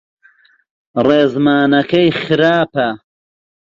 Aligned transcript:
ڕێزمانەکەی 1.05 2.09
خراپە. 2.21 2.87